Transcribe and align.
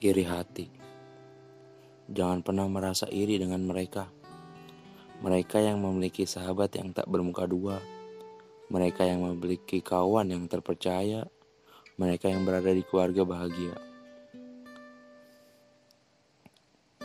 iri 0.00 0.24
hati. 0.24 0.64
Jangan 2.08 2.40
pernah 2.40 2.64
merasa 2.64 3.04
iri 3.12 3.36
dengan 3.36 3.60
mereka. 3.68 4.08
Mereka 5.20 5.60
yang 5.60 5.84
memiliki 5.84 6.24
sahabat 6.24 6.72
yang 6.72 6.96
tak 6.96 7.04
bermuka 7.04 7.44
dua. 7.44 7.76
Mereka 8.72 9.04
yang 9.04 9.20
memiliki 9.20 9.84
kawan 9.84 10.32
yang 10.32 10.48
terpercaya. 10.48 11.28
Mereka 12.00 12.32
yang 12.32 12.48
berada 12.48 12.72
di 12.72 12.80
keluarga 12.80 13.28
bahagia. 13.28 13.76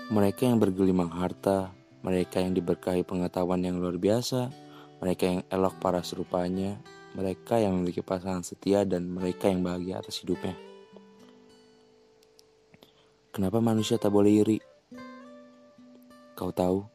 Mereka 0.08 0.48
yang 0.48 0.64
bergelimang 0.64 1.12
harta. 1.12 1.76
Mereka 2.00 2.48
yang 2.48 2.56
diberkahi 2.56 3.04
pengetahuan 3.04 3.60
yang 3.60 3.76
luar 3.76 4.00
biasa. 4.00 4.48
Mereka 5.04 5.24
yang 5.28 5.40
elok 5.52 5.84
para 5.84 6.00
serupanya. 6.00 6.80
Mereka 7.12 7.60
yang 7.60 7.76
memiliki 7.76 8.00
pasangan 8.00 8.48
setia 8.48 8.88
dan 8.88 9.12
mereka 9.12 9.52
yang 9.52 9.68
bahagia 9.68 10.00
atas 10.00 10.24
hidupnya. 10.24 10.56
Kenapa 13.36 13.60
manusia 13.60 14.00
tak 14.00 14.16
boleh 14.16 14.48
iri? 14.48 14.64
Kau 16.40 16.56
tahu, 16.56 16.88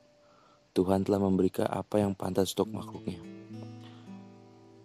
Tuhan 0.73 1.05
telah 1.05 1.21
memberikan 1.21 1.69
apa 1.69 2.01
yang 2.01 2.17
pantas 2.17 2.57
untuk 2.57 2.81
makhluknya. 2.81 3.21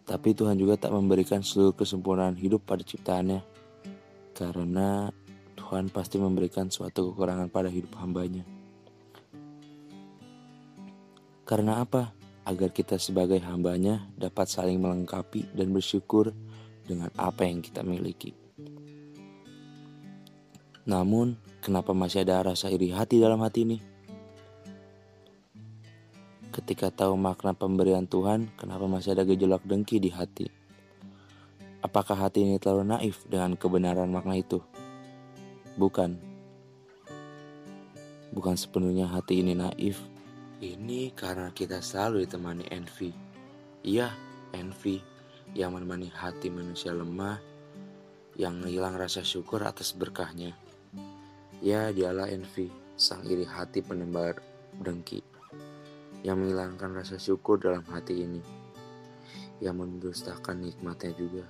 Tapi 0.03 0.35
Tuhan 0.35 0.59
juga 0.59 0.75
tak 0.75 0.91
memberikan 0.91 1.39
seluruh 1.39 1.71
kesempurnaan 1.71 2.35
hidup 2.35 2.67
pada 2.67 2.83
ciptaannya. 2.83 3.39
Karena 4.35 5.07
Tuhan 5.55 5.87
pasti 5.95 6.19
memberikan 6.19 6.67
suatu 6.67 7.15
kekurangan 7.15 7.47
pada 7.47 7.71
hidup 7.71 8.03
hambanya. 8.03 8.43
Karena 11.47 11.79
apa? 11.79 12.11
Agar 12.43 12.75
kita 12.75 12.99
sebagai 12.99 13.39
hambanya 13.39 14.03
dapat 14.19 14.51
saling 14.51 14.83
melengkapi 14.83 15.55
dan 15.55 15.71
bersyukur 15.71 16.35
dengan 16.83 17.15
apa 17.15 17.47
yang 17.47 17.63
kita 17.63 17.79
miliki. 17.79 18.44
Namun, 20.85 21.33
kenapa 21.65 21.97
masih 21.97 22.21
ada 22.21 22.45
rasa 22.45 22.69
iri 22.69 22.93
hati 22.93 23.17
dalam 23.17 23.41
hati 23.41 23.65
ini? 23.65 23.77
Ketika 26.53 26.93
tahu 26.93 27.17
makna 27.17 27.57
pemberian 27.57 28.05
Tuhan, 28.05 28.53
kenapa 28.53 28.85
masih 28.85 29.17
ada 29.17 29.25
gejolak 29.25 29.65
dengki 29.65 29.97
di 29.97 30.13
hati? 30.13 30.45
Apakah 31.81 32.29
hati 32.29 32.45
ini 32.45 32.61
terlalu 32.61 32.85
naif 32.85 33.25
dengan 33.25 33.57
kebenaran 33.57 34.13
makna 34.13 34.37
itu? 34.37 34.61
Bukan. 35.73 36.21
Bukan 38.29 38.53
sepenuhnya 38.53 39.09
hati 39.09 39.41
ini 39.41 39.57
naif. 39.57 39.97
Ini 40.61 41.17
karena 41.17 41.49
kita 41.49 41.81
selalu 41.81 42.29
ditemani 42.29 42.69
envy. 42.69 43.09
Iya, 43.81 44.13
envy 44.53 45.01
yang 45.57 45.73
menemani 45.73 46.13
hati 46.13 46.53
manusia 46.53 46.93
lemah 46.93 47.41
yang 48.37 48.61
hilang 48.69 48.93
rasa 48.95 49.25
syukur 49.25 49.65
atas 49.65 49.91
berkahnya. 49.91 50.64
Ya, 51.63 51.91
dialah 51.95 52.27
envy, 52.27 52.67
sang 52.99 53.23
iri 53.23 53.47
hati 53.47 53.79
penembar 53.79 54.43
dengki, 54.83 55.23
yang 56.23 56.43
menghilangkan 56.43 56.99
rasa 56.99 57.15
syukur 57.15 57.55
dalam 57.55 57.83
hati 57.87 58.27
ini, 58.27 58.43
yang 59.63 59.79
mendustakan 59.79 60.63
nikmatnya 60.63 61.15
juga. 61.15 61.45